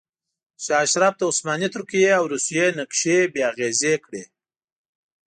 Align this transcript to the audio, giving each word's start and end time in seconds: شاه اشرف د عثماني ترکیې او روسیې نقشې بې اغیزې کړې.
شاه 0.63 0.81
اشرف 0.85 1.13
د 1.17 1.21
عثماني 1.31 1.67
ترکیې 1.75 2.09
او 2.19 2.23
روسیې 2.33 2.65
نقشې 2.79 3.17
بې 3.33 3.41
اغیزې 3.51 3.93
کړې. 4.05 4.23